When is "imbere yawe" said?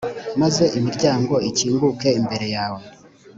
2.19-2.81